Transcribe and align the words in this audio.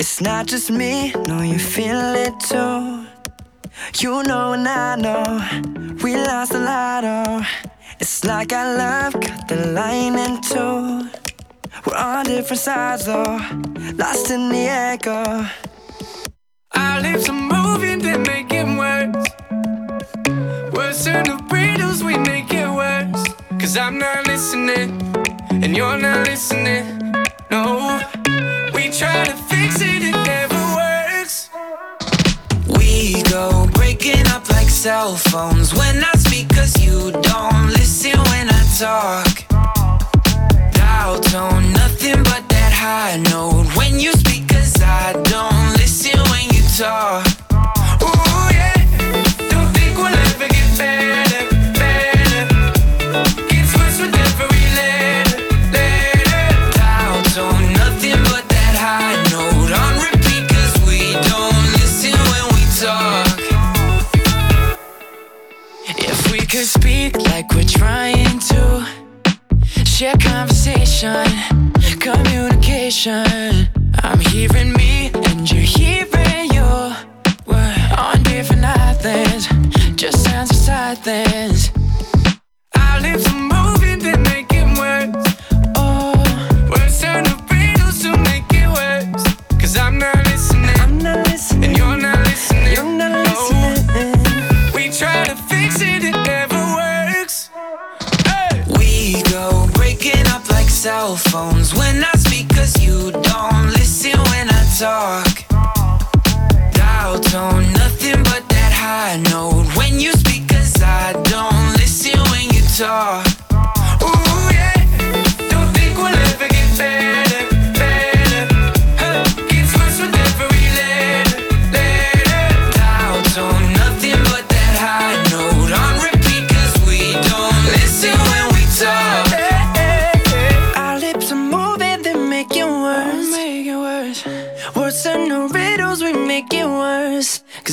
It's 0.00 0.18
not 0.22 0.46
just 0.46 0.70
me, 0.70 1.12
no, 1.28 1.42
you 1.42 1.58
feel 1.58 2.14
it 2.14 2.32
too. 2.40 3.04
You 3.98 4.22
know 4.22 4.54
and 4.54 4.66
I 4.66 4.96
know 4.96 5.22
we 6.02 6.16
lost 6.16 6.54
a 6.54 6.58
lot. 6.58 7.04
of. 7.04 7.46
it's 7.98 8.24
like 8.24 8.50
our 8.50 8.78
love 8.78 9.12
cut 9.12 9.46
the 9.46 9.56
line 9.74 10.18
in 10.18 10.40
two. 10.40 11.06
We're 11.84 11.98
on 11.98 12.24
different 12.24 12.62
sides 12.62 13.04
though, 13.04 13.40
lost 13.98 14.30
in 14.30 14.48
the 14.48 14.64
echo. 14.70 15.46
Our 16.74 17.02
lips 17.02 17.28
are 17.28 17.34
moving, 17.34 17.98
they 17.98 18.16
make 18.16 18.50
it 18.54 18.68
worse. 18.80 19.28
Words 20.72 21.04
turn 21.04 21.26
to 21.26 21.36
riddles, 21.52 22.02
we 22.02 22.16
make 22.16 22.50
it 22.54 22.70
worse. 22.70 23.22
Cause 23.60 23.76
I'm 23.76 23.98
not 23.98 24.26
listening, 24.26 24.98
and 25.50 25.76
you're 25.76 25.98
not 25.98 26.26
listening. 26.26 26.86
No, 27.50 28.00
we 28.72 28.88
try 28.88 29.26
to. 29.26 29.49
cell 34.80 35.14
phones 35.14 35.74
when 35.74 36.02
I 36.02 36.12
speak, 36.12 36.48
cause 36.48 36.80
you 36.80 37.10
don't 37.10 37.66
listen 37.66 38.18
when 38.30 38.48
I 38.48 38.76
talk. 38.78 39.49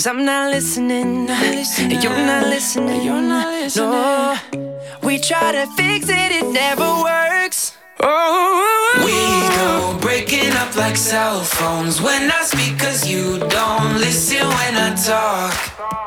Cause 0.08 0.16
I'm 0.16 0.24
not 0.24 0.52
listening. 0.52 1.26
Not 1.26 1.54
listening. 1.54 2.02
You're 2.02 2.14
not 2.16 2.48
listening. 2.48 3.02
You're 3.02 3.22
not 3.22 3.48
listening. 3.52 3.92
No. 3.92 4.38
We 5.04 5.20
try 5.20 5.52
to 5.52 5.68
fix 5.76 6.08
it, 6.08 6.32
it 6.32 6.50
never 6.54 6.88
works. 7.04 7.76
Oh. 8.00 8.94
We 9.04 9.12
go 9.58 10.00
breaking 10.00 10.54
up 10.54 10.78
like 10.78 10.96
cell 10.96 11.42
phones 11.42 12.02
when 12.02 12.32
I 12.32 12.42
speak, 12.44 12.80
cause 12.80 13.06
you 13.06 13.40
don't 13.50 13.96
listen 13.96 14.48
when 14.48 14.76
I 14.78 14.96
talk. 14.96 16.07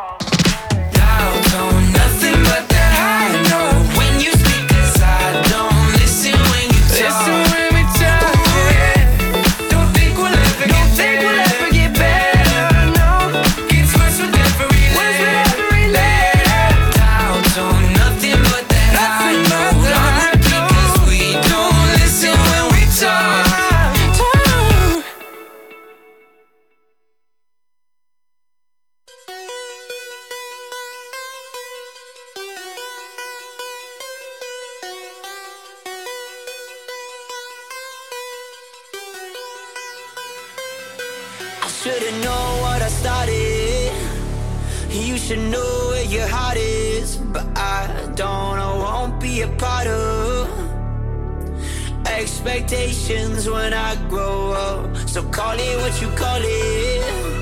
emotions 53.10 53.48
when 53.48 53.72
I 53.72 53.96
grow 54.08 54.52
up. 54.52 54.96
So 55.08 55.22
call 55.22 55.54
it 55.58 55.76
what 55.80 56.00
you 56.00 56.08
call 56.10 56.40
it. 56.40 57.34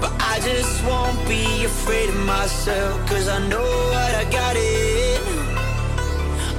But 0.00 0.12
I 0.20 0.40
just 0.40 0.84
won't 0.84 1.28
be 1.28 1.64
afraid 1.64 2.08
of 2.08 2.26
myself, 2.26 3.08
cause 3.08 3.28
I 3.28 3.46
know 3.48 3.62
what 3.62 4.14
I 4.14 4.24
got 4.30 4.56
in. 4.56 5.20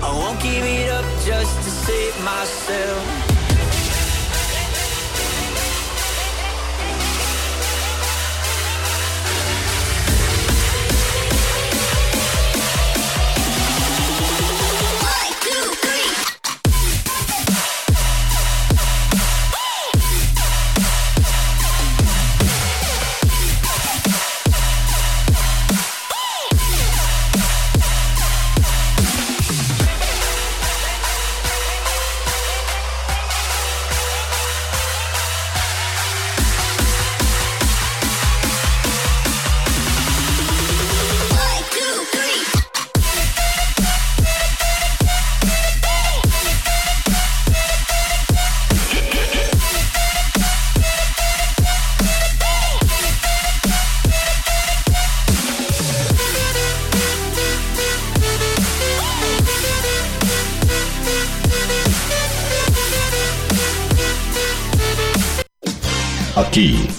I 0.02 0.12
won't 0.12 0.42
give 0.42 0.64
it 0.64 0.90
up 0.90 1.06
just 1.26 1.56
to 1.64 1.70
save 1.70 2.24
myself. 2.24 3.27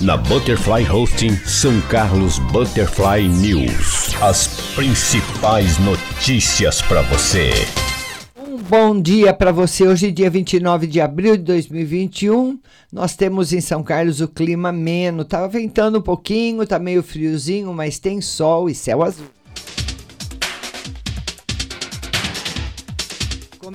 na 0.08 0.16
Butterfly 0.16 0.90
Hosting 0.90 1.36
São 1.44 1.82
Carlos 1.82 2.38
Butterfly 2.38 3.28
News. 3.28 4.16
As 4.22 4.72
principais 4.74 5.78
notícias 5.80 6.80
para 6.80 7.02
você. 7.02 7.50
Um 8.34 8.56
bom 8.56 8.98
dia 8.98 9.34
para 9.34 9.52
você. 9.52 9.86
Hoje, 9.86 10.10
dia 10.10 10.30
29 10.30 10.86
de 10.86 10.98
abril 10.98 11.36
de 11.36 11.42
2021, 11.42 12.58
nós 12.90 13.16
temos 13.16 13.52
em 13.52 13.60
São 13.60 13.82
Carlos 13.82 14.22
o 14.22 14.28
clima 14.28 14.70
ameno. 14.70 15.26
Tava 15.26 15.46
ventando 15.46 15.98
um 15.98 16.02
pouquinho, 16.02 16.66
tá 16.66 16.78
meio 16.78 17.02
friozinho, 17.02 17.74
mas 17.74 17.98
tem 17.98 18.22
sol 18.22 18.70
e 18.70 18.74
céu 18.74 19.02
azul. 19.02 19.26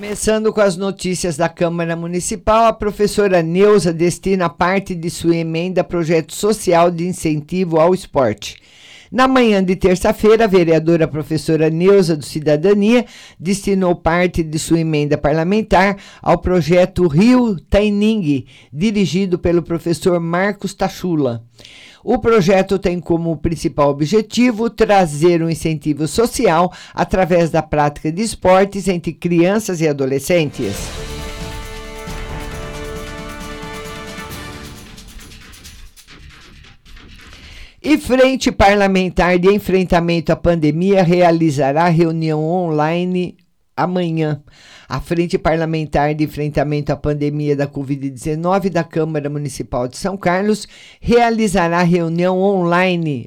Começando 0.04 0.52
com 0.52 0.60
as 0.60 0.76
notícias 0.76 1.38
da 1.38 1.48
Câmara 1.48 1.96
Municipal, 1.96 2.66
a 2.66 2.74
professora 2.74 3.42
Neuza 3.42 3.94
destina 3.94 4.50
parte 4.50 4.94
de 4.94 5.10
sua 5.10 5.34
emenda 5.34 5.80
a 5.80 5.84
projeto 5.84 6.36
social 6.36 6.92
de 6.92 7.08
incentivo 7.08 7.80
ao 7.80 7.94
esporte. 7.94 8.58
Na 9.10 9.30
manhã 9.30 9.64
de 9.64 9.78
terça-feira, 9.78 10.44
a 10.44 10.48
vereadora 10.48 11.08
professora 11.08 11.70
Neuza 11.70 12.18
do 12.18 12.26
Cidadania 12.26 13.06
destinou 13.40 13.96
parte 13.96 14.44
de 14.44 14.60
sua 14.60 14.82
emenda 14.82 15.18
parlamentar 15.18 15.96
ao 16.22 16.38
projeto 16.38 17.08
Rio 17.08 17.58
Taining, 17.70 18.46
dirigido 18.74 19.40
pelo 19.40 19.64
professor 19.64 20.20
Marcos 20.20 20.74
Tachula. 20.74 21.46
O 22.04 22.20
projeto 22.20 22.78
tem 22.78 23.00
como 23.00 23.38
principal 23.38 23.90
objetivo 23.90 24.70
trazer 24.70 25.42
um 25.42 25.50
incentivo 25.50 26.06
social 26.06 26.72
através 26.94 27.50
da 27.50 27.64
prática 27.64 28.12
de 28.12 28.22
esportes 28.22 28.90
entre 28.90 29.14
crianças 29.14 29.80
e 29.80 29.88
adolescentes. 29.88 30.76
E 37.82 37.98
Frente 37.98 38.52
Parlamentar 38.52 39.40
de 39.40 39.50
Enfrentamento 39.50 40.32
à 40.32 40.36
Pandemia 40.36 41.04
realizará 41.04 41.88
reunião 41.88 42.42
online 42.44 43.38
amanhã. 43.76 44.42
A 44.94 45.02
Frente 45.02 45.40
Parlamentar 45.40 46.14
de 46.14 46.24
Enfrentamento 46.24 46.92
à 46.92 46.96
Pandemia 46.96 47.56
da 47.56 47.68
Covid-19 47.68 48.70
da 48.70 48.84
Câmara 48.84 49.28
Municipal 49.28 49.88
de 49.88 49.98
São 49.98 50.16
Carlos 50.16 50.68
realizará 51.02 51.82
reunião 51.82 52.40
online 52.40 53.26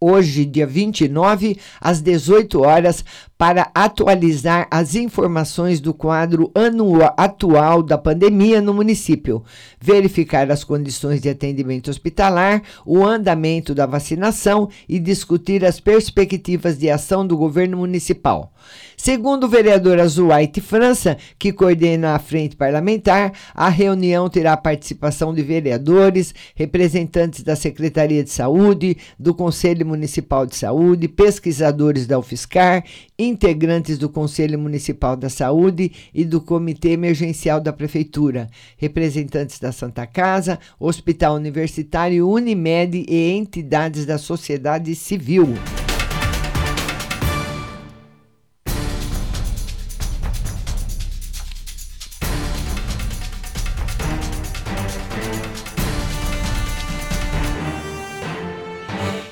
hoje, 0.00 0.44
dia 0.44 0.66
29, 0.66 1.56
às 1.80 2.00
18 2.00 2.60
horas, 2.60 3.04
para 3.38 3.70
atualizar 3.72 4.66
as 4.68 4.96
informações 4.96 5.80
do 5.80 5.94
quadro 5.94 6.50
anual 6.52 7.14
atual 7.16 7.84
da 7.84 7.96
pandemia 7.96 8.60
no 8.60 8.74
município, 8.74 9.44
verificar 9.80 10.50
as 10.50 10.64
condições 10.64 11.20
de 11.20 11.28
atendimento 11.28 11.88
hospitalar, 11.88 12.60
o 12.84 13.06
andamento 13.06 13.72
da 13.76 13.86
vacinação 13.86 14.68
e 14.88 14.98
discutir 14.98 15.64
as 15.64 15.78
perspectivas 15.78 16.76
de 16.76 16.90
ação 16.90 17.24
do 17.24 17.36
governo 17.36 17.76
municipal. 17.76 18.52
Segundo 18.96 19.44
o 19.44 19.48
vereador 19.48 20.00
Azuaite 20.00 20.60
França, 20.60 21.16
que 21.38 21.52
coordena 21.52 22.16
a 22.16 22.18
frente 22.18 22.56
parlamentar, 22.56 23.32
a 23.54 23.68
reunião 23.68 24.28
terá 24.28 24.54
a 24.54 24.56
participação 24.56 25.32
de 25.32 25.40
vereadores, 25.40 26.34
representantes 26.56 27.44
da 27.44 27.54
Secretaria 27.54 28.24
de 28.24 28.30
Saúde, 28.30 28.96
do 29.16 29.32
Conselho 29.32 29.86
Municipal 29.86 30.44
de 30.44 30.56
Saúde, 30.56 31.06
pesquisadores 31.06 32.08
da 32.08 32.18
UFSCar, 32.18 32.84
integrantes 33.18 33.98
do 33.98 34.08
Conselho 34.08 34.58
Municipal 34.58 35.16
da 35.16 35.28
Saúde 35.28 35.90
e 36.14 36.24
do 36.24 36.40
Comitê 36.40 36.90
Emergencial 36.90 37.60
da 37.60 37.72
Prefeitura, 37.72 38.48
representantes 38.76 39.58
da 39.58 39.72
Santa 39.72 40.06
Casa, 40.06 40.58
Hospital 40.78 41.34
Universitário 41.34 42.28
Unimed 42.28 43.04
e 43.08 43.30
entidades 43.32 44.06
da 44.06 44.18
sociedade 44.18 44.94
civil. 44.94 45.48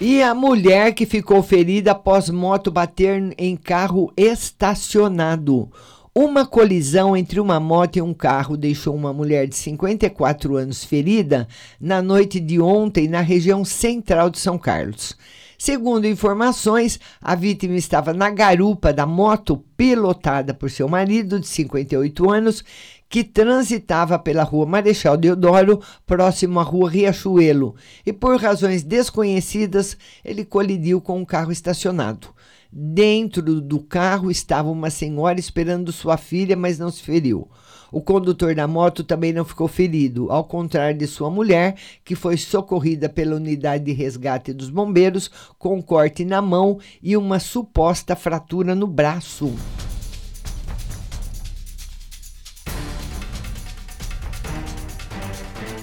E 0.08 0.22
a 0.22 0.32
mulher 0.36 0.94
que 0.94 1.04
ficou 1.04 1.42
ferida 1.42 1.90
após 1.90 2.30
moto 2.30 2.70
bater 2.70 3.34
em 3.36 3.56
carro 3.56 4.12
estacionado. 4.16 5.68
Uma 6.14 6.46
colisão 6.46 7.16
entre 7.16 7.40
uma 7.40 7.58
moto 7.58 7.96
e 7.96 8.00
um 8.00 8.14
carro 8.14 8.56
deixou 8.56 8.94
uma 8.94 9.12
mulher 9.12 9.48
de 9.48 9.56
54 9.56 10.54
anos 10.54 10.84
ferida 10.84 11.48
na 11.80 12.00
noite 12.00 12.38
de 12.38 12.60
ontem 12.60 13.08
na 13.08 13.20
região 13.20 13.64
central 13.64 14.30
de 14.30 14.38
São 14.38 14.56
Carlos. 14.56 15.16
Segundo 15.58 16.06
informações, 16.06 17.00
a 17.20 17.34
vítima 17.34 17.76
estava 17.76 18.12
na 18.12 18.30
garupa 18.30 18.92
da 18.92 19.06
moto 19.06 19.56
pilotada 19.76 20.54
por 20.54 20.70
seu 20.70 20.86
marido, 20.86 21.40
de 21.40 21.48
58 21.48 22.30
anos, 22.30 22.62
que 23.08 23.22
transitava 23.22 24.18
pela 24.18 24.42
rua 24.42 24.66
Marechal 24.66 25.16
Deodoro, 25.16 25.80
próximo 26.06 26.60
à 26.60 26.62
rua 26.62 26.90
Riachuelo, 26.90 27.74
e 28.04 28.12
por 28.12 28.40
razões 28.40 28.82
desconhecidas, 28.82 29.96
ele 30.24 30.44
colidiu 30.44 31.00
com 31.00 31.18
um 31.18 31.24
carro 31.24 31.52
estacionado. 31.52 32.28
Dentro 32.70 33.60
do 33.60 33.80
carro 33.80 34.30
estava 34.30 34.68
uma 34.68 34.90
senhora 34.90 35.38
esperando 35.38 35.92
sua 35.92 36.16
filha, 36.16 36.56
mas 36.56 36.78
não 36.78 36.90
se 36.90 37.02
feriu. 37.02 37.48
O 37.92 38.02
condutor 38.02 38.54
da 38.54 38.66
moto 38.66 39.04
também 39.04 39.32
não 39.32 39.44
ficou 39.44 39.68
ferido, 39.68 40.30
ao 40.30 40.44
contrário 40.44 40.98
de 40.98 41.06
sua 41.06 41.30
mulher, 41.30 41.76
que 42.04 42.16
foi 42.16 42.36
socorrida 42.36 43.08
pela 43.08 43.36
unidade 43.36 43.84
de 43.84 43.92
resgate 43.92 44.52
dos 44.52 44.68
bombeiros 44.68 45.30
com 45.58 45.76
um 45.76 45.82
corte 45.82 46.24
na 46.24 46.42
mão 46.42 46.78
e 47.00 47.16
uma 47.16 47.38
suposta 47.38 48.16
fratura 48.16 48.74
no 48.74 48.86
braço. 48.86 49.54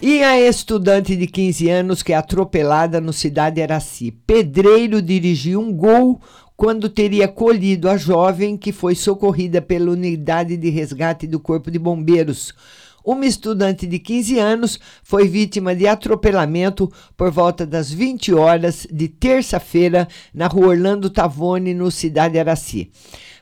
E 0.06 0.22
a 0.22 0.38
estudante 0.38 1.16
de 1.16 1.26
15 1.26 1.70
anos 1.70 2.04
que 2.04 2.12
é 2.12 2.18
atropelada 2.18 3.00
no 3.00 3.14
Cidade 3.14 3.62
Araci. 3.62 4.12
Pedreiro 4.12 5.02
dirigiu 5.02 5.62
um 5.62 5.72
gol 5.72 6.20
quando 6.58 6.90
teria 6.90 7.26
colhido 7.26 7.90
a 7.90 7.96
jovem 7.96 8.58
que 8.58 8.74
foi 8.74 8.96
socorrida 8.96 9.62
pela 9.62 9.92
unidade 9.92 10.58
de 10.58 10.70
resgate 10.70 11.26
do 11.26 11.40
Corpo 11.40 11.72
de 11.72 11.80
Bombeiros. 11.80 12.54
Uma 13.02 13.26
estudante 13.26 13.88
de 13.88 13.98
15 13.98 14.40
anos 14.40 14.78
foi 15.04 15.26
vítima 15.26 15.74
de 15.74 15.88
atropelamento 15.88 16.92
por 17.16 17.32
volta 17.32 17.66
das 17.66 17.90
20 17.90 18.34
horas 18.34 18.86
de 18.92 19.08
terça-feira 19.08 20.06
na 20.34 20.48
rua 20.48 20.68
Orlando 20.68 21.10
Tavone, 21.10 21.74
no 21.74 21.90
Cidade 21.90 22.38
Araci. 22.38 22.92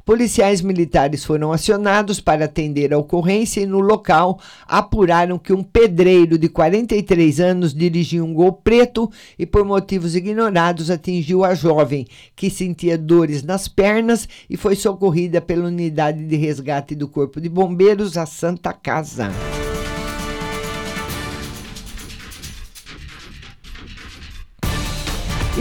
Policiais 0.06 0.62
militares 0.62 1.24
foram 1.24 1.52
acionados 1.52 2.20
para 2.20 2.46
atender 2.46 2.94
a 2.94 2.98
ocorrência 2.98 3.62
e, 3.62 3.66
no 3.66 3.80
local, 3.80 4.40
apuraram 4.68 5.38
que 5.38 5.54
um 5.54 5.64
pedreiro 5.64 6.38
de 6.38 6.50
43 6.50 7.40
anos 7.40 7.74
dirigia 7.74 8.24
um 8.24 8.34
gol 8.34 8.54
preto 8.54 9.10
e, 9.38 9.46
por 9.46 9.64
motivos 9.64 10.16
ignorados, 10.16 10.90
atingiu 10.90 11.44
a 11.44 11.54
jovem, 11.54 12.08
que 12.36 12.50
sentia 12.50 12.98
dores 12.98 13.44
nas 13.44 13.68
pernas 13.68 14.28
e 14.50 14.58
foi 14.58 14.76
socorrida 14.76 15.40
pela 15.40 15.68
unidade 15.68 16.26
de 16.26 16.36
resgate 16.36 16.96
do 16.96 17.08
Corpo 17.08 17.40
de 17.40 17.50
Bombeiros, 17.50 18.18
a 18.18 18.26
Santa 18.26 18.74
Casa. 18.74 19.32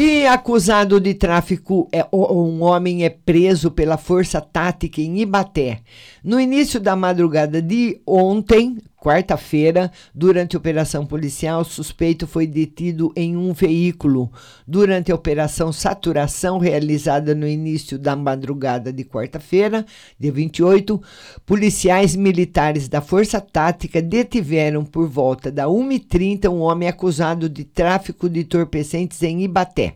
E 0.02 0.26
acusado 0.26 0.98
de 0.98 1.12
tráfico, 1.12 1.86
é, 1.92 2.06
um 2.10 2.62
homem 2.62 3.04
é 3.04 3.10
preso 3.10 3.70
pela 3.70 3.98
Força 3.98 4.40
Tática 4.40 4.98
em 4.98 5.20
Ibaté. 5.20 5.80
No 6.24 6.40
início 6.40 6.80
da 6.80 6.96
madrugada 6.96 7.60
de 7.60 8.00
ontem, 8.06 8.78
quarta-feira, 9.00 9.90
durante 10.14 10.54
a 10.54 10.58
operação 10.58 11.06
policial, 11.06 11.62
o 11.62 11.64
suspeito 11.64 12.26
foi 12.26 12.46
detido 12.46 13.10
em 13.16 13.36
um 13.36 13.52
veículo. 13.52 14.30
Durante 14.66 15.10
a 15.10 15.14
operação 15.14 15.72
Saturação, 15.72 16.58
realizada 16.58 17.34
no 17.34 17.48
início 17.48 17.98
da 17.98 18.14
madrugada 18.14 18.92
de 18.92 19.02
quarta-feira, 19.04 19.86
dia 20.18 20.30
28, 20.30 21.02
policiais 21.46 22.14
militares 22.14 22.88
da 22.88 23.00
Força 23.00 23.40
Tática 23.40 24.02
detiveram 24.02 24.84
por 24.84 25.08
volta 25.08 25.50
da 25.50 25.64
1h30 25.64 26.50
um 26.50 26.60
homem 26.60 26.88
acusado 26.88 27.48
de 27.48 27.64
tráfico 27.64 28.28
de 28.28 28.40
entorpecentes 28.40 29.22
em 29.22 29.42
Ibaté. 29.42 29.94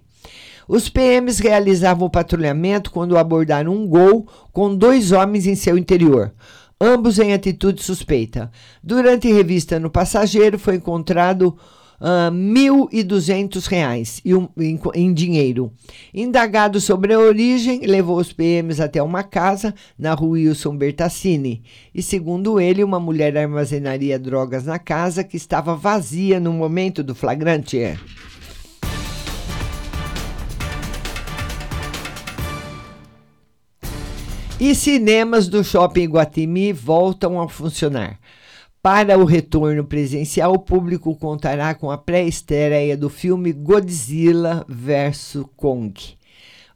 Os 0.66 0.88
PMs 0.88 1.40
realizavam 1.40 2.06
o 2.06 2.10
patrulhamento 2.10 2.90
quando 2.90 3.18
abordaram 3.18 3.74
um 3.74 3.86
gol 3.86 4.26
com 4.50 4.74
dois 4.74 5.12
homens 5.12 5.46
em 5.46 5.54
seu 5.54 5.76
interior, 5.76 6.32
ambos 6.80 7.18
em 7.18 7.32
atitude 7.32 7.82
suspeita. 7.82 8.50
Durante 8.82 9.32
revista 9.32 9.78
no 9.78 9.90
passageiro, 9.90 10.58
foi 10.58 10.76
encontrado 10.76 11.56
R$ 12.00 12.04
uh, 12.04 12.30
1.200 12.30 14.20
um, 14.36 14.48
em, 14.62 14.80
em 14.94 15.12
dinheiro. 15.12 15.72
Indagado 16.12 16.80
sobre 16.80 17.14
a 17.14 17.18
origem, 17.18 17.86
levou 17.86 18.18
os 18.18 18.32
PMs 18.32 18.80
até 18.80 19.02
uma 19.02 19.22
casa 19.22 19.74
na 19.98 20.12
rua 20.14 20.32
Wilson 20.32 20.76
Bertassini. 20.76 21.62
E, 21.94 22.02
segundo 22.02 22.60
ele, 22.60 22.82
uma 22.84 23.00
mulher 23.00 23.36
armazenaria 23.36 24.18
drogas 24.18 24.64
na 24.64 24.78
casa 24.78 25.24
que 25.24 25.36
estava 25.36 25.76
vazia 25.76 26.40
no 26.40 26.52
momento 26.52 27.02
do 27.02 27.14
flagrante. 27.14 27.78
E 34.66 34.74
cinemas 34.74 35.46
do 35.46 35.62
Shopping 35.62 36.06
Guatemi 36.06 36.72
voltam 36.72 37.38
a 37.38 37.46
funcionar. 37.46 38.18
Para 38.80 39.18
o 39.18 39.26
retorno 39.26 39.84
presencial, 39.84 40.54
o 40.54 40.58
público 40.58 41.14
contará 41.16 41.74
com 41.74 41.90
a 41.90 41.98
pré-estreia 41.98 42.96
do 42.96 43.10
filme 43.10 43.52
Godzilla 43.52 44.64
vs 44.66 45.44
Kong. 45.54 45.92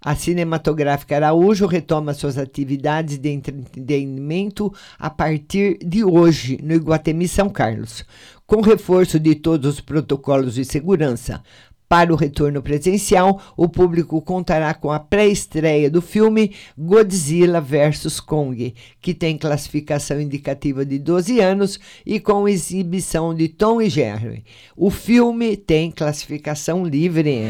A 0.04 0.14
Cinematográfica 0.14 1.16
Araújo 1.16 1.64
retoma 1.64 2.12
suas 2.12 2.36
atividades 2.36 3.16
de 3.16 3.30
entretenimento 3.30 4.70
a 4.98 5.08
partir 5.08 5.78
de 5.78 6.04
hoje, 6.04 6.58
no 6.62 6.74
Iguatemi 6.74 7.26
São 7.26 7.48
Carlos, 7.48 8.04
com 8.46 8.60
reforço 8.60 9.18
de 9.18 9.34
todos 9.34 9.74
os 9.74 9.80
protocolos 9.80 10.56
de 10.56 10.64
segurança. 10.64 11.42
Para 11.88 12.12
o 12.12 12.16
retorno 12.16 12.62
presencial, 12.62 13.40
o 13.56 13.66
público 13.66 14.20
contará 14.20 14.74
com 14.74 14.92
a 14.92 15.00
pré-estreia 15.00 15.90
do 15.90 16.02
filme 16.02 16.54
Godzilla 16.76 17.62
vs 17.62 18.20
Kong, 18.20 18.74
que 19.00 19.14
tem 19.14 19.38
classificação 19.38 20.20
indicativa 20.20 20.84
de 20.84 20.98
12 20.98 21.40
anos 21.40 21.80
e 22.04 22.20
com 22.20 22.46
exibição 22.46 23.34
de 23.34 23.48
Tom 23.48 23.80
e 23.80 23.88
Jerry. 23.88 24.44
O 24.76 24.90
filme 24.90 25.56
tem 25.56 25.90
classificação 25.90 26.84
livre. 26.84 27.48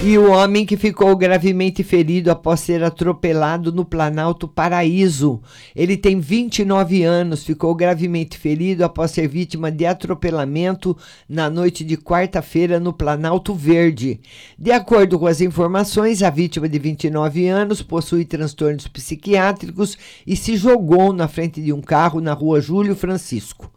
E 0.00 0.16
o 0.16 0.30
homem 0.30 0.64
que 0.64 0.76
ficou 0.76 1.16
gravemente 1.16 1.82
ferido 1.82 2.30
após 2.30 2.60
ser 2.60 2.84
atropelado 2.84 3.72
no 3.72 3.84
Planalto 3.84 4.46
Paraíso. 4.46 5.42
Ele 5.74 5.96
tem 5.96 6.20
29 6.20 7.02
anos, 7.02 7.42
ficou 7.42 7.74
gravemente 7.74 8.38
ferido 8.38 8.84
após 8.84 9.10
ser 9.10 9.26
vítima 9.26 9.72
de 9.72 9.84
atropelamento 9.84 10.96
na 11.28 11.50
noite 11.50 11.82
de 11.82 11.96
quarta-feira 11.96 12.78
no 12.78 12.92
Planalto 12.92 13.52
Verde. 13.52 14.20
De 14.56 14.70
acordo 14.70 15.18
com 15.18 15.26
as 15.26 15.40
informações, 15.40 16.22
a 16.22 16.30
vítima 16.30 16.68
de 16.68 16.78
29 16.78 17.48
anos 17.48 17.82
possui 17.82 18.24
transtornos 18.24 18.86
psiquiátricos 18.86 19.98
e 20.24 20.36
se 20.36 20.56
jogou 20.56 21.12
na 21.12 21.26
frente 21.26 21.60
de 21.60 21.72
um 21.72 21.80
carro 21.80 22.20
na 22.20 22.32
rua 22.34 22.60
Júlio 22.60 22.94
Francisco. 22.94 23.68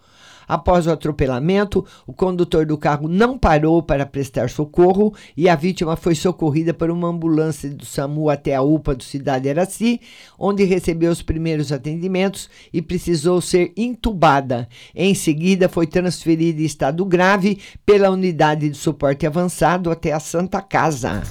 Após 0.51 0.86
o 0.86 0.91
atropelamento, 0.91 1.86
o 2.05 2.12
condutor 2.12 2.65
do 2.65 2.77
carro 2.77 3.08
não 3.08 3.38
parou 3.38 3.81
para 3.81 4.05
prestar 4.05 4.50
socorro 4.50 5.13
e 5.38 5.48
a 5.48 5.55
vítima 5.55 5.96
foi 5.96 6.13
socorrida 6.13 6.74
por 6.74 6.91
uma 6.91 7.08
ambulância 7.08 7.70
do 7.70 7.86
SAMU 7.86 8.29
até 8.29 8.53
a 8.53 8.62
UPA 8.62 8.93
do 8.93 9.01
Cidade 9.01 9.50
Araci, 9.50 10.01
onde 10.38 10.65
recebeu 10.65 11.10
os 11.10 11.22
primeiros 11.22 11.72
atendimentos 11.72 12.50
e 12.74 12.81
precisou 12.81 13.39
ser 13.39 13.72
intubada. 13.77 14.67
Em 14.93 15.15
seguida, 15.15 15.70
foi 15.70 15.88
transferida 15.88 16.62
em 16.62 16.65
estado 16.65 17.05
grave 17.05 17.58
pela 17.86 18.10
unidade 18.10 18.67
de 18.70 18.75
suporte 18.75 19.25
avançado 19.25 19.89
até 19.89 20.12
a 20.12 20.20
Santa 20.20 20.62
Casa. 20.62 21.24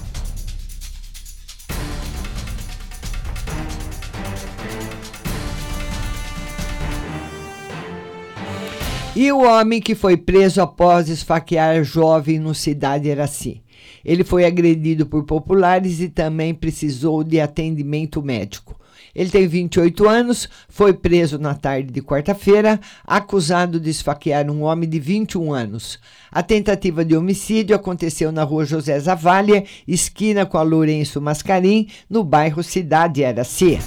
E 9.14 9.32
o 9.32 9.40
homem 9.42 9.80
que 9.80 9.96
foi 9.96 10.16
preso 10.16 10.62
após 10.62 11.08
esfaquear 11.08 11.82
jovem 11.82 12.38
no 12.38 12.54
Cidade 12.54 13.08
Iraci. 13.08 13.60
Ele 14.04 14.22
foi 14.22 14.44
agredido 14.44 15.04
por 15.04 15.24
populares 15.24 16.00
e 16.00 16.08
também 16.08 16.54
precisou 16.54 17.24
de 17.24 17.40
atendimento 17.40 18.22
médico. 18.22 18.78
Ele 19.12 19.28
tem 19.28 19.48
28 19.48 20.08
anos, 20.08 20.48
foi 20.68 20.92
preso 20.92 21.40
na 21.40 21.54
tarde 21.54 21.92
de 21.92 22.00
quarta-feira, 22.00 22.78
acusado 23.04 23.80
de 23.80 23.90
esfaquear 23.90 24.48
um 24.48 24.62
homem 24.62 24.88
de 24.88 25.00
21 25.00 25.52
anos. 25.52 25.98
A 26.30 26.40
tentativa 26.40 27.04
de 27.04 27.16
homicídio 27.16 27.74
aconteceu 27.74 28.30
na 28.30 28.44
rua 28.44 28.64
José 28.64 28.96
Zavalha, 29.00 29.64
esquina 29.88 30.46
com 30.46 30.56
a 30.56 30.62
Lourenço 30.62 31.20
Mascarim, 31.20 31.88
no 32.08 32.22
bairro 32.22 32.62
Cidade 32.62 33.24
Araci. 33.24 33.80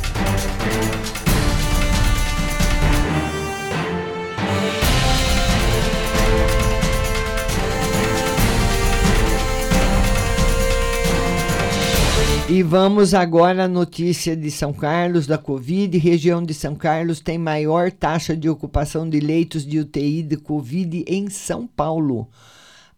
E 12.56 12.62
vamos 12.62 13.16
agora 13.16 13.64
à 13.64 13.68
notícia 13.68 14.36
de 14.38 14.52
São 14.52 14.72
Carlos, 14.72 15.26
da 15.26 15.40
Covid. 15.40 15.98
Região 15.98 16.44
de 16.44 16.54
São 16.54 16.76
Carlos 16.76 17.20
tem 17.20 17.36
maior 17.36 17.92
taxa 17.92 18.38
de 18.38 18.48
ocupação 18.48 19.10
de 19.10 19.20
leitos 19.20 19.66
de 19.66 19.80
UTI 19.80 20.22
de 20.22 20.38
Covid 20.38 21.04
em 21.08 21.32
São 21.32 21.66
Paulo. 21.66 22.30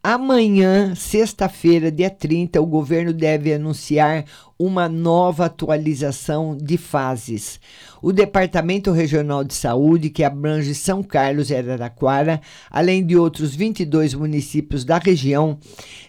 Amanhã, 0.08 0.94
sexta-feira, 0.94 1.92
dia 1.92 2.12
30, 2.12 2.62
o 2.62 2.66
governo 2.68 3.12
deve 3.12 3.52
anunciar 3.52 4.24
uma 4.58 4.88
nova 4.88 5.46
atualização 5.46 6.56
de 6.56 6.78
fases. 6.78 7.60
O 8.04 8.14
Departamento 8.14 8.92
Regional 8.92 9.44
de 9.44 9.56
Saúde, 9.56 10.12
que 10.12 10.24
abrange 10.24 10.76
São 10.76 11.02
Carlos 11.02 11.50
e 11.50 11.56
Araraquara, 11.56 12.40
além 12.70 13.04
de 13.04 13.18
outros 13.18 13.56
22 13.56 14.14
municípios 14.14 14.86
da 14.86 15.00
região, 15.00 15.58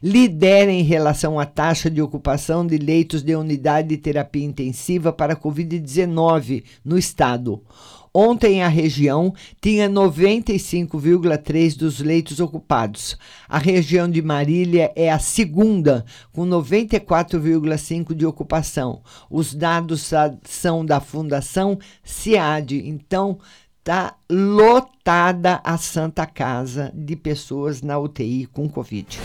lidera 0.02 0.70
em 0.70 0.82
relação 0.82 1.40
à 1.40 1.46
taxa 1.46 1.90
de 1.90 2.02
ocupação 2.02 2.66
de 2.66 2.76
leitos 2.76 3.22
de 3.22 3.34
unidade 3.34 3.88
de 3.88 3.96
terapia 3.96 4.44
intensiva 4.44 5.10
para 5.10 5.34
Covid-19 5.34 6.64
no 6.84 6.98
estado. 6.98 7.62
Ontem 8.18 8.62
a 8.62 8.68
região 8.68 9.34
tinha 9.60 9.90
95,3 9.90 11.76
dos 11.76 12.00
leitos 12.00 12.40
ocupados. 12.40 13.14
A 13.46 13.58
região 13.58 14.08
de 14.08 14.22
Marília 14.22 14.90
é 14.96 15.12
a 15.12 15.18
segunda, 15.18 16.02
com 16.32 16.46
94,5 16.46 18.14
de 18.14 18.24
ocupação. 18.24 19.02
Os 19.28 19.52
dados 19.52 20.10
são 20.44 20.82
da 20.82 20.98
Fundação 20.98 21.78
SEAD. 22.02 22.88
Então, 22.88 23.38
está 23.80 24.16
lotada 24.30 25.60
a 25.62 25.76
Santa 25.76 26.24
Casa 26.24 26.90
de 26.94 27.16
pessoas 27.16 27.82
na 27.82 27.98
UTI 27.98 28.46
com 28.46 28.66
Covid. 28.66 29.18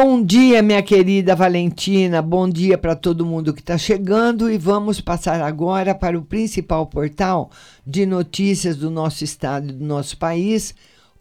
Bom 0.00 0.22
dia, 0.22 0.62
minha 0.62 0.80
querida 0.80 1.34
Valentina. 1.34 2.22
Bom 2.22 2.48
dia 2.48 2.78
para 2.78 2.94
todo 2.94 3.26
mundo 3.26 3.52
que 3.52 3.58
está 3.58 3.76
chegando 3.76 4.48
e 4.48 4.56
vamos 4.56 5.00
passar 5.00 5.42
agora 5.42 5.92
para 5.92 6.16
o 6.16 6.22
principal 6.22 6.86
portal 6.86 7.50
de 7.84 8.06
notícias 8.06 8.76
do 8.76 8.92
nosso 8.92 9.24
estado 9.24 9.70
e 9.70 9.72
do 9.72 9.84
nosso 9.84 10.16
país, 10.16 10.72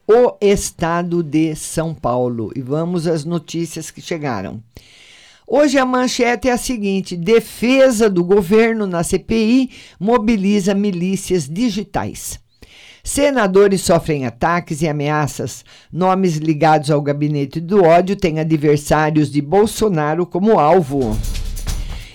o 0.07 0.37
Estado 0.39 1.23
de 1.23 1.55
São 1.55 1.91
Paulo. 1.91 2.51
E 2.55 2.61
vamos 2.61 3.07
às 3.07 3.25
notícias 3.25 3.89
que 3.89 3.99
chegaram. 3.99 4.61
Hoje 5.47 5.79
a 5.79 5.85
manchete 5.85 6.47
é 6.47 6.51
a 6.51 6.57
seguinte: 6.57 7.17
defesa 7.17 8.07
do 8.07 8.23
governo 8.23 8.85
na 8.85 9.01
CPI 9.03 9.71
mobiliza 9.99 10.75
milícias 10.75 11.49
digitais. 11.49 12.39
Senadores 13.07 13.83
sofrem 13.83 14.25
ataques 14.25 14.81
e 14.81 14.87
ameaças. 14.87 15.63
Nomes 15.89 16.35
ligados 16.35 16.91
ao 16.91 17.01
gabinete 17.01 17.61
do 17.61 17.81
ódio 17.81 18.17
têm 18.17 18.37
adversários 18.37 19.31
de 19.31 19.41
Bolsonaro 19.41 20.25
como 20.25 20.59
alvo. 20.59 21.17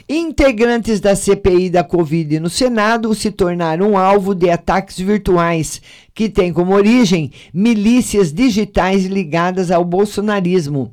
Integrantes 0.06 1.00
da 1.00 1.16
CPI 1.16 1.70
da 1.70 1.82
Covid 1.82 2.38
no 2.38 2.50
Senado 2.50 3.14
se 3.14 3.30
tornaram 3.30 3.96
alvo 3.96 4.34
de 4.34 4.50
ataques 4.50 4.98
virtuais, 4.98 5.80
que 6.14 6.28
têm 6.28 6.52
como 6.52 6.74
origem 6.74 7.30
milícias 7.52 8.32
digitais 8.32 9.06
ligadas 9.06 9.70
ao 9.70 9.84
bolsonarismo. 9.84 10.92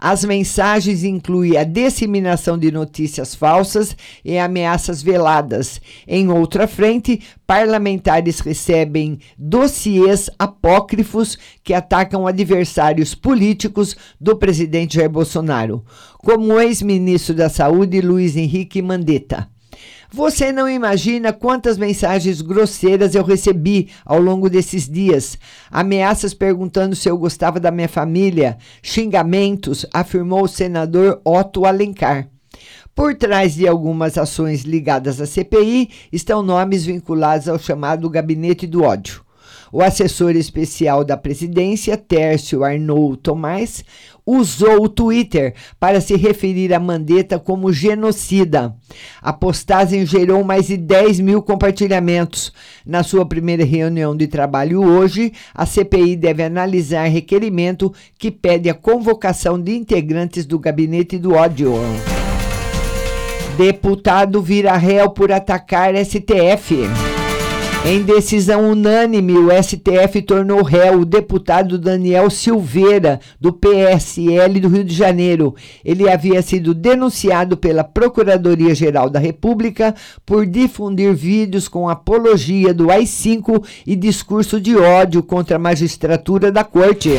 As 0.00 0.24
mensagens 0.24 1.02
incluem 1.02 1.56
a 1.56 1.64
disseminação 1.64 2.56
de 2.56 2.70
notícias 2.70 3.34
falsas 3.34 3.96
e 4.24 4.38
ameaças 4.38 5.02
veladas. 5.02 5.80
Em 6.06 6.30
outra 6.30 6.68
frente, 6.68 7.20
parlamentares 7.44 8.38
recebem 8.38 9.18
dossiês 9.36 10.30
apócrifos 10.38 11.36
que 11.64 11.74
atacam 11.74 12.28
adversários 12.28 13.12
políticos 13.12 13.96
do 14.20 14.36
presidente 14.36 14.94
Jair 14.94 15.10
Bolsonaro, 15.10 15.84
como 16.18 16.54
o 16.54 16.60
ex-ministro 16.60 17.34
da 17.34 17.48
Saúde 17.48 18.00
Luiz 18.00 18.36
Henrique 18.36 18.80
Mandetta. 18.80 19.48
Você 20.10 20.50
não 20.50 20.66
imagina 20.66 21.34
quantas 21.34 21.76
mensagens 21.76 22.40
grosseiras 22.40 23.14
eu 23.14 23.22
recebi 23.22 23.90
ao 24.06 24.18
longo 24.18 24.48
desses 24.48 24.88
dias. 24.88 25.38
Ameaças 25.70 26.32
perguntando 26.32 26.96
se 26.96 27.10
eu 27.10 27.18
gostava 27.18 27.60
da 27.60 27.70
minha 27.70 27.88
família, 27.88 28.56
xingamentos, 28.82 29.84
afirmou 29.92 30.44
o 30.44 30.48
senador 30.48 31.20
Otto 31.22 31.66
Alencar. 31.66 32.26
Por 32.94 33.14
trás 33.14 33.54
de 33.54 33.68
algumas 33.68 34.16
ações 34.16 34.62
ligadas 34.62 35.20
à 35.20 35.26
CPI 35.26 35.90
estão 36.10 36.42
nomes 36.42 36.86
vinculados 36.86 37.46
ao 37.46 37.58
chamado 37.58 38.08
Gabinete 38.08 38.66
do 38.66 38.82
Ódio. 38.84 39.27
O 39.72 39.82
assessor 39.82 40.34
especial 40.36 41.04
da 41.04 41.16
presidência, 41.16 41.96
Tércio 41.96 42.64
Arnaud 42.64 43.16
Tomás, 43.18 43.84
usou 44.24 44.84
o 44.84 44.88
Twitter 44.88 45.54
para 45.80 46.00
se 46.00 46.14
referir 46.16 46.74
a 46.74 46.78
Mandetta 46.80 47.38
como 47.38 47.72
genocida. 47.72 48.74
A 49.22 49.32
postagem 49.32 50.04
gerou 50.04 50.44
mais 50.44 50.66
de 50.66 50.76
10 50.76 51.20
mil 51.20 51.42
compartilhamentos. 51.42 52.52
Na 52.84 53.02
sua 53.02 53.24
primeira 53.24 53.64
reunião 53.64 54.14
de 54.14 54.26
trabalho 54.26 54.82
hoje, 54.82 55.32
a 55.54 55.64
CPI 55.64 56.16
deve 56.16 56.42
analisar 56.42 57.06
requerimento 57.06 57.92
que 58.18 58.30
pede 58.30 58.68
a 58.68 58.74
convocação 58.74 59.60
de 59.60 59.74
integrantes 59.74 60.44
do 60.44 60.58
gabinete 60.58 61.18
do 61.18 61.32
ódio. 61.32 61.74
Deputado 63.56 64.40
vira 64.40 64.76
réu 64.76 65.10
por 65.10 65.32
atacar 65.32 65.94
STF. 65.96 67.07
Em 67.90 68.02
decisão 68.02 68.70
unânime, 68.70 69.32
o 69.38 69.48
STF 69.50 70.20
tornou 70.20 70.62
réu 70.62 71.00
o 71.00 71.04
deputado 71.06 71.78
Daniel 71.78 72.28
Silveira, 72.28 73.18
do 73.40 73.50
PSL 73.50 74.60
do 74.60 74.68
Rio 74.68 74.84
de 74.84 74.94
Janeiro. 74.94 75.54
Ele 75.82 76.06
havia 76.06 76.42
sido 76.42 76.74
denunciado 76.74 77.56
pela 77.56 77.82
Procuradoria-Geral 77.82 79.08
da 79.08 79.18
República 79.18 79.94
por 80.26 80.44
difundir 80.44 81.14
vídeos 81.14 81.66
com 81.66 81.88
apologia 81.88 82.74
do 82.74 82.90
AI-5 82.90 83.64
e 83.86 83.96
discurso 83.96 84.60
de 84.60 84.76
ódio 84.76 85.22
contra 85.22 85.56
a 85.56 85.58
magistratura 85.58 86.52
da 86.52 86.64
corte. 86.64 87.12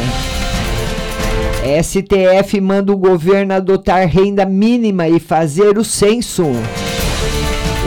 STF 1.81 2.61
manda 2.61 2.93
o 2.93 2.97
governo 2.97 3.55
adotar 3.55 4.07
renda 4.07 4.45
mínima 4.45 5.09
e 5.09 5.19
fazer 5.19 5.79
o 5.79 5.83
censo. 5.83 6.45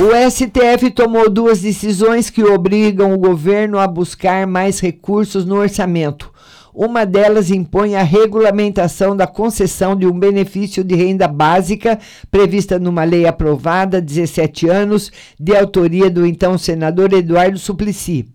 O 0.00 0.30
STF 0.30 0.90
tomou 0.90 1.28
duas 1.28 1.60
decisões 1.60 2.30
que 2.30 2.42
obrigam 2.42 3.12
o 3.12 3.18
governo 3.18 3.78
a 3.78 3.86
buscar 3.86 4.46
mais 4.46 4.80
recursos 4.80 5.44
no 5.44 5.56
orçamento. 5.56 6.32
Uma 6.74 7.04
delas 7.04 7.50
impõe 7.50 7.94
a 7.94 8.02
regulamentação 8.02 9.14
da 9.14 9.26
concessão 9.26 9.94
de 9.94 10.06
um 10.06 10.18
benefício 10.18 10.82
de 10.82 10.94
renda 10.94 11.28
básica 11.28 11.98
prevista 12.30 12.78
numa 12.78 13.04
lei 13.04 13.26
aprovada 13.26 13.98
há 13.98 14.00
17 14.00 14.66
anos, 14.66 15.12
de 15.38 15.54
autoria 15.54 16.08
do 16.08 16.24
então 16.24 16.56
senador 16.56 17.12
Eduardo 17.12 17.58
Suplicy. 17.58 18.26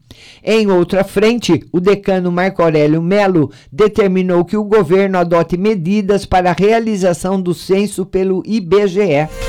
Em 0.43 0.69
outra 0.69 1.03
frente, 1.03 1.65
o 1.73 1.79
decano 1.79 2.31
Marco 2.31 2.61
Aurélio 2.61 3.01
Melo 3.01 3.51
determinou 3.71 4.45
que 4.45 4.55
o 4.55 4.63
governo 4.63 5.17
adote 5.17 5.57
medidas 5.57 6.23
para 6.23 6.51
a 6.51 6.55
realização 6.57 7.41
do 7.41 7.55
censo 7.55 8.05
pelo 8.05 8.43
IBGE. 8.45 9.46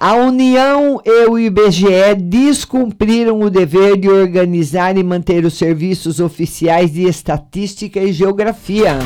A 0.00 0.14
União 0.14 1.00
e 1.04 1.26
o 1.26 1.36
IBGE 1.36 2.14
descumpriram 2.16 3.40
o 3.40 3.50
dever 3.50 3.96
de 3.96 4.08
organizar 4.08 4.96
e 4.96 5.02
manter 5.02 5.44
os 5.44 5.54
serviços 5.54 6.20
oficiais 6.20 6.92
de 6.92 7.02
estatística 7.02 7.98
e 7.98 8.12
geografia. 8.12 8.96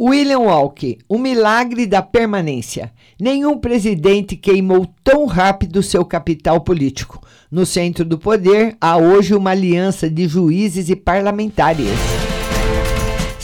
William 0.00 0.38
Walke, 0.38 0.98
o 1.08 1.18
milagre 1.18 1.86
da 1.86 2.02
permanência. 2.02 2.92
Nenhum 3.20 3.58
presidente 3.58 4.36
queimou 4.36 4.86
tão 5.02 5.26
rápido 5.26 5.82
seu 5.82 6.04
capital 6.04 6.60
político. 6.60 7.20
No 7.50 7.66
centro 7.66 8.04
do 8.04 8.16
poder, 8.16 8.76
há 8.80 8.96
hoje 8.96 9.34
uma 9.34 9.50
aliança 9.50 10.08
de 10.08 10.28
juízes 10.28 10.88
e 10.88 10.94
parlamentares. 10.94 12.23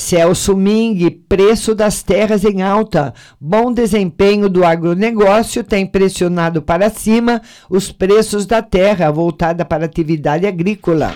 Celso 0.01 0.57
Ming, 0.57 1.11
preço 1.29 1.75
das 1.75 2.03
terras 2.03 2.43
em 2.43 2.63
alta. 2.63 3.13
Bom 3.39 3.71
desempenho 3.71 4.49
do 4.49 4.65
agronegócio 4.65 5.63
tem 5.63 5.87
pressionado 5.87 6.63
para 6.63 6.89
cima 6.89 7.43
os 7.69 7.93
preços 7.93 8.47
da 8.47 8.63
terra 8.63 9.11
voltada 9.11 9.63
para 9.65 9.85
atividade 9.85 10.47
agrícola. 10.47 11.15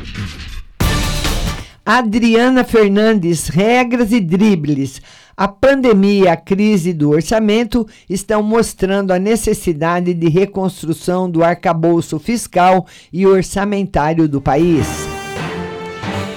Adriana 1.84 2.62
Fernandes, 2.62 3.48
regras 3.48 4.12
e 4.12 4.20
dribles. 4.20 5.00
A 5.36 5.48
pandemia 5.48 6.24
e 6.24 6.28
a 6.28 6.36
crise 6.36 6.92
do 6.92 7.10
orçamento 7.10 7.86
estão 8.08 8.42
mostrando 8.42 9.12
a 9.12 9.18
necessidade 9.18 10.14
de 10.14 10.28
reconstrução 10.28 11.28
do 11.28 11.42
arcabouço 11.42 12.18
fiscal 12.18 12.86
e 13.12 13.26
orçamentário 13.26 14.28
do 14.28 14.40
país. 14.40 15.13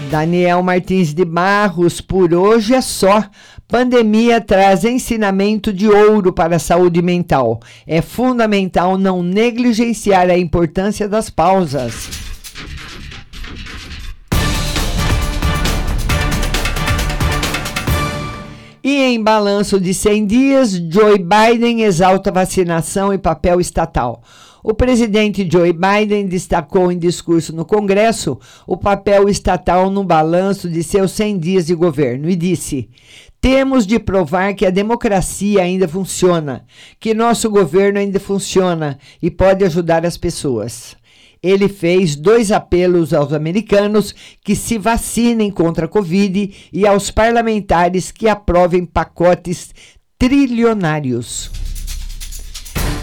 Daniel 0.09 0.63
Martins 0.63 1.13
de 1.13 1.25
Barros, 1.25 1.99
por 1.99 2.33
hoje 2.33 2.73
é 2.73 2.81
só. 2.81 3.23
Pandemia 3.67 4.39
traz 4.39 4.85
ensinamento 4.85 5.73
de 5.73 5.89
ouro 5.89 6.31
para 6.31 6.55
a 6.55 6.59
saúde 6.59 7.01
mental. 7.01 7.59
É 7.85 8.01
fundamental 8.01 8.97
não 8.97 9.21
negligenciar 9.21 10.29
a 10.29 10.37
importância 10.37 11.09
das 11.09 11.29
pausas. 11.29 12.09
E 18.81 19.03
em 19.03 19.21
balanço 19.21 19.81
de 19.81 19.93
100 19.93 20.25
dias, 20.25 20.71
Joe 20.71 21.19
Biden 21.19 21.81
exalta 21.81 22.31
vacinação 22.31 23.13
e 23.13 23.17
papel 23.17 23.59
estatal. 23.59 24.23
O 24.69 24.73
presidente 24.73 25.47
Joe 25.49 25.71
Biden 25.71 26.27
destacou 26.27 26.91
em 26.91 26.99
discurso 26.99 27.55
no 27.55 27.63
Congresso 27.63 28.37
o 28.67 28.75
papel 28.75 29.29
estatal 29.29 29.89
no 29.89 30.03
balanço 30.03 30.69
de 30.69 30.83
seus 30.83 31.13
100 31.13 31.39
dias 31.39 31.65
de 31.67 31.73
governo 31.73 32.29
e 32.29 32.35
disse: 32.35 32.89
temos 33.39 33.87
de 33.87 33.97
provar 33.97 34.53
que 34.55 34.65
a 34.65 34.69
democracia 34.69 35.61
ainda 35.61 35.87
funciona, 35.87 36.65
que 36.99 37.13
nosso 37.13 37.49
governo 37.49 37.97
ainda 37.97 38.19
funciona 38.19 38.99
e 39.21 39.31
pode 39.31 39.63
ajudar 39.63 40.05
as 40.05 40.17
pessoas. 40.17 40.97
Ele 41.41 41.69
fez 41.69 42.17
dois 42.17 42.51
apelos 42.51 43.13
aos 43.13 43.31
americanos 43.31 44.13
que 44.43 44.53
se 44.53 44.77
vacinem 44.77 45.49
contra 45.49 45.85
a 45.85 45.89
Covid 45.89 46.53
e 46.73 46.85
aos 46.85 47.09
parlamentares 47.09 48.11
que 48.11 48.27
aprovem 48.27 48.85
pacotes 48.85 49.73
trilionários. 50.19 51.66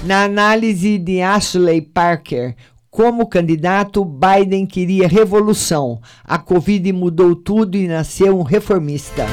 Na 0.04 0.24
análise 0.24 0.98
de 0.98 1.22
Ashley 1.22 1.80
Parker, 1.80 2.54
como 2.90 3.26
candidato, 3.26 4.04
Biden 4.04 4.66
queria 4.66 5.08
revolução. 5.08 5.98
A 6.22 6.36
Covid 6.36 6.92
mudou 6.92 7.34
tudo 7.34 7.74
e 7.74 7.88
nasceu 7.88 8.38
um 8.38 8.42
reformista. 8.42 9.24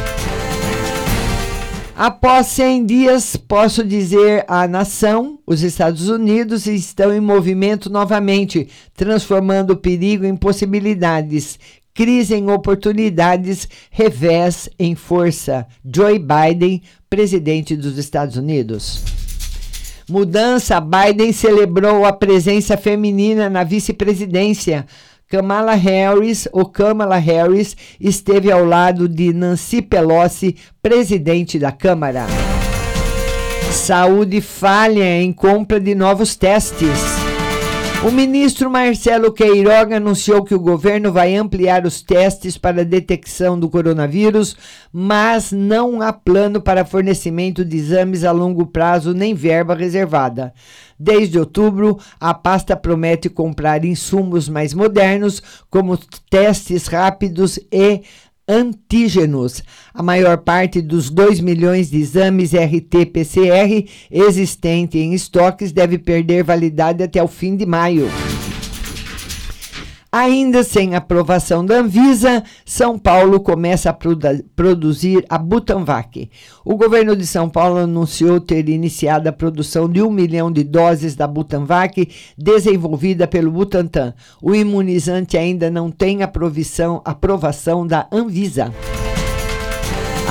Após 1.93 2.47
100 2.47 2.85
dias, 2.85 3.35
posso 3.35 3.83
dizer 3.83 4.45
à 4.47 4.65
nação, 4.65 5.39
os 5.45 5.61
Estados 5.61 6.07
Unidos 6.07 6.65
estão 6.65 7.13
em 7.13 7.19
movimento 7.19 7.89
novamente, 7.89 8.69
transformando 8.95 9.71
o 9.71 9.77
perigo 9.77 10.23
em 10.23 10.37
possibilidades, 10.37 11.59
crise 11.93 12.33
em 12.33 12.49
oportunidades, 12.49 13.67
revés 13.91 14.69
em 14.79 14.95
força. 14.95 15.67
Joe 15.83 16.17
Biden, 16.17 16.81
presidente 17.09 17.75
dos 17.75 17.97
Estados 17.97 18.37
Unidos. 18.37 19.20
Mudança: 20.11 20.77
Biden 20.81 21.31
celebrou 21.31 22.03
a 22.03 22.11
presença 22.11 22.75
feminina 22.75 23.49
na 23.49 23.63
vice-presidência. 23.63 24.85
Kamala 25.29 25.73
Harris, 25.73 26.49
ou 26.51 26.65
Kamala 26.65 27.15
Harris, 27.15 27.77
esteve 27.97 28.51
ao 28.51 28.65
lado 28.65 29.07
de 29.07 29.31
Nancy 29.31 29.81
Pelosi, 29.81 30.57
presidente 30.81 31.57
da 31.57 31.71
Câmara. 31.71 32.25
Saúde 33.71 34.41
falha 34.41 35.21
em 35.21 35.31
compra 35.31 35.79
de 35.79 35.95
novos 35.95 36.35
testes. 36.35 37.20
O 38.03 38.09
ministro 38.09 38.67
Marcelo 38.67 39.31
Queiroga 39.31 39.97
anunciou 39.97 40.43
que 40.43 40.55
o 40.55 40.59
governo 40.59 41.11
vai 41.11 41.35
ampliar 41.35 41.85
os 41.85 42.01
testes 42.01 42.57
para 42.57 42.83
detecção 42.83 43.59
do 43.59 43.69
coronavírus, 43.69 44.57
mas 44.91 45.51
não 45.51 46.01
há 46.01 46.11
plano 46.11 46.59
para 46.59 46.83
fornecimento 46.83 47.63
de 47.63 47.77
exames 47.77 48.23
a 48.23 48.31
longo 48.31 48.65
prazo 48.65 49.13
nem 49.13 49.35
verba 49.35 49.75
reservada. 49.75 50.51
Desde 50.99 51.37
outubro, 51.37 51.99
a 52.19 52.33
pasta 52.33 52.75
promete 52.75 53.29
comprar 53.29 53.85
insumos 53.85 54.49
mais 54.49 54.73
modernos, 54.73 55.39
como 55.69 55.95
testes 56.27 56.87
rápidos 56.87 57.59
e 57.71 58.01
antígenos. 58.47 59.63
A 59.93 60.01
maior 60.01 60.37
parte 60.37 60.81
dos 60.81 61.09
2 61.09 61.39
milhões 61.39 61.89
de 61.89 61.99
exames 61.99 62.53
RT-PCR 62.53 63.87
existentes 64.09 64.99
em 64.99 65.13
estoques 65.13 65.71
deve 65.71 65.97
perder 65.97 66.43
validade 66.43 67.03
até 67.03 67.21
o 67.21 67.27
fim 67.27 67.55
de 67.55 67.65
maio. 67.65 68.07
Ainda 70.13 70.61
sem 70.61 70.93
aprovação 70.93 71.65
da 71.65 71.75
Anvisa, 71.75 72.43
São 72.65 72.99
Paulo 72.99 73.39
começa 73.39 73.89
a 73.89 73.93
produ 73.93 74.43
produzir 74.57 75.25
a 75.29 75.37
Butanvac. 75.37 76.29
O 76.65 76.75
governo 76.75 77.15
de 77.15 77.25
São 77.25 77.49
Paulo 77.49 77.77
anunciou 77.77 78.41
ter 78.41 78.67
iniciado 78.67 79.29
a 79.29 79.31
produção 79.31 79.87
de 79.87 80.01
um 80.01 80.11
milhão 80.11 80.51
de 80.51 80.65
doses 80.65 81.15
da 81.15 81.25
Butanvac, 81.25 82.09
desenvolvida 82.37 83.25
pelo 83.25 83.51
Butantan. 83.51 84.13
O 84.41 84.53
imunizante 84.53 85.37
ainda 85.37 85.71
não 85.71 85.89
tem 85.89 86.19
aprovação 86.23 87.87
da 87.87 88.05
Anvisa. 88.11 88.69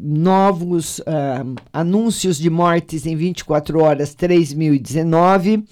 novos 0.00 1.00
uh, 1.00 1.54
anúncios 1.70 2.38
de 2.38 2.48
mortes 2.48 3.04
em 3.04 3.14
24 3.14 3.82
horas 3.82 4.16
3.019, 4.16 5.62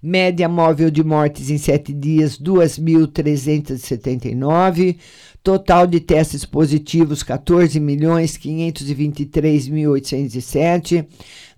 média 0.00 0.48
móvel 0.48 0.92
de 0.92 1.02
mortes 1.02 1.50
em 1.50 1.58
7 1.58 1.92
dias 1.92 2.40
2.379, 2.40 4.96
Total 5.44 5.86
de 5.86 6.00
testes 6.00 6.44
positivos 6.46 7.22
14 7.22 7.78
milhões 7.78 8.38
523.807. 8.38 11.06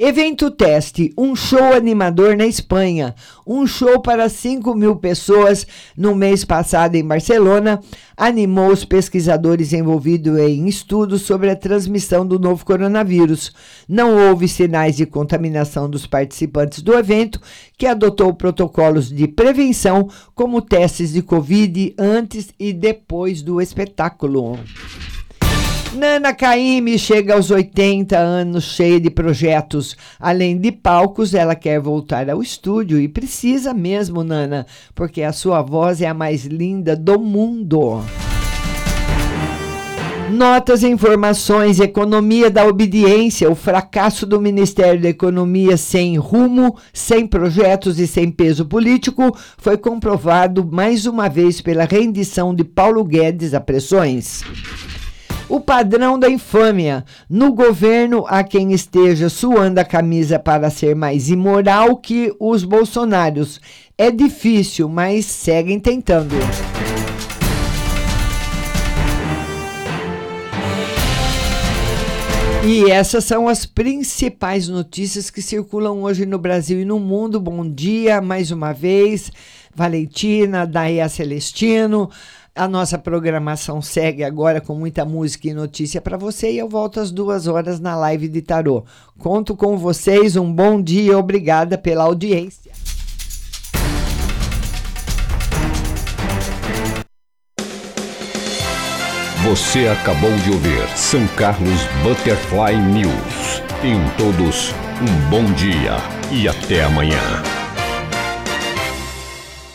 Evento 0.00 0.48
Teste, 0.48 1.12
um 1.18 1.34
show 1.34 1.72
animador 1.74 2.36
na 2.36 2.46
Espanha. 2.46 3.16
Um 3.44 3.66
show 3.66 4.00
para 4.00 4.28
5 4.28 4.72
mil 4.72 4.94
pessoas 4.94 5.66
no 5.96 6.14
mês 6.14 6.44
passado 6.44 6.94
em 6.94 7.04
Barcelona 7.04 7.80
animou 8.16 8.68
os 8.68 8.84
pesquisadores 8.84 9.72
envolvidos 9.72 10.38
em 10.38 10.68
estudos 10.68 11.22
sobre 11.22 11.50
a 11.50 11.56
transmissão 11.56 12.24
do 12.24 12.38
novo 12.38 12.64
coronavírus. 12.64 13.52
Não 13.88 14.16
houve 14.28 14.46
sinais 14.46 14.96
de 14.96 15.04
contaminação 15.04 15.90
dos 15.90 16.06
participantes 16.06 16.80
do 16.80 16.94
evento, 16.94 17.40
que 17.76 17.84
adotou 17.84 18.32
protocolos 18.32 19.10
de 19.10 19.26
prevenção, 19.26 20.08
como 20.32 20.62
testes 20.62 21.12
de 21.12 21.22
Covid 21.22 21.94
antes 21.98 22.50
e 22.56 22.72
depois 22.72 23.42
do 23.42 23.60
espetáculo. 23.60 24.60
Nana 25.94 26.34
Caymmi 26.34 26.98
chega 26.98 27.34
aos 27.34 27.50
80 27.50 28.16
anos 28.16 28.64
cheia 28.64 29.00
de 29.00 29.08
projetos. 29.10 29.96
Além 30.20 30.58
de 30.58 30.70
palcos, 30.70 31.32
ela 31.32 31.54
quer 31.54 31.80
voltar 31.80 32.28
ao 32.28 32.42
estúdio 32.42 33.00
e 33.00 33.08
precisa 33.08 33.72
mesmo, 33.72 34.22
Nana, 34.22 34.66
porque 34.94 35.22
a 35.22 35.32
sua 35.32 35.62
voz 35.62 36.02
é 36.02 36.06
a 36.06 36.14
mais 36.14 36.44
linda 36.44 36.94
do 36.94 37.18
mundo. 37.18 38.02
Notas, 40.30 40.84
informações, 40.84 41.80
economia 41.80 42.50
da 42.50 42.66
obediência, 42.66 43.50
o 43.50 43.54
fracasso 43.54 44.26
do 44.26 44.38
Ministério 44.38 45.00
da 45.00 45.08
Economia 45.08 45.78
sem 45.78 46.18
rumo, 46.18 46.76
sem 46.92 47.26
projetos 47.26 47.98
e 47.98 48.06
sem 48.06 48.30
peso 48.30 48.66
político 48.66 49.34
foi 49.56 49.78
comprovado 49.78 50.68
mais 50.70 51.06
uma 51.06 51.30
vez 51.30 51.62
pela 51.62 51.84
rendição 51.84 52.54
de 52.54 52.62
Paulo 52.62 53.02
Guedes 53.02 53.54
a 53.54 53.60
pressões 53.60 54.44
o 55.48 55.60
padrão 55.60 56.18
da 56.18 56.28
infâmia. 56.28 57.04
No 57.28 57.52
governo, 57.52 58.24
há 58.28 58.44
quem 58.44 58.72
esteja 58.72 59.28
suando 59.28 59.80
a 59.80 59.84
camisa 59.84 60.38
para 60.38 60.70
ser 60.70 60.94
mais 60.94 61.30
imoral 61.30 61.96
que 61.96 62.34
os 62.38 62.64
bolsonários. 62.64 63.60
É 63.96 64.10
difícil, 64.10 64.88
mas 64.88 65.24
seguem 65.24 65.80
tentando. 65.80 66.36
E 72.64 72.90
essas 72.90 73.24
são 73.24 73.48
as 73.48 73.64
principais 73.64 74.68
notícias 74.68 75.30
que 75.30 75.40
circulam 75.40 76.02
hoje 76.02 76.26
no 76.26 76.38
Brasil 76.38 76.80
e 76.80 76.84
no 76.84 77.00
mundo. 77.00 77.40
Bom 77.40 77.66
dia 77.66 78.20
mais 78.20 78.50
uma 78.50 78.74
vez, 78.74 79.32
Valentina, 79.74 80.66
Daia 80.66 81.08
Celestino. 81.08 82.10
A 82.58 82.66
nossa 82.66 82.98
programação 82.98 83.80
segue 83.80 84.24
agora 84.24 84.60
com 84.60 84.74
muita 84.74 85.04
música 85.04 85.46
e 85.46 85.54
notícia 85.54 86.00
para 86.00 86.16
você 86.16 86.50
e 86.50 86.58
eu 86.58 86.68
volto 86.68 86.98
às 86.98 87.12
duas 87.12 87.46
horas 87.46 87.78
na 87.78 87.94
live 87.94 88.26
de 88.26 88.42
tarô. 88.42 88.84
Conto 89.16 89.54
com 89.54 89.78
vocês, 89.78 90.34
um 90.34 90.52
bom 90.52 90.82
dia, 90.82 91.16
obrigada 91.16 91.78
pela 91.78 92.02
audiência. 92.02 92.72
Você 99.44 99.86
acabou 99.86 100.34
de 100.38 100.50
ouvir 100.50 100.88
São 100.96 101.24
Carlos 101.36 101.80
Butterfly 102.02 102.76
News. 102.92 103.62
Tenham 103.80 104.02
todos 104.16 104.74
um 105.00 105.30
bom 105.30 105.44
dia 105.52 105.96
e 106.32 106.48
até 106.48 106.82
amanhã. 106.82 107.47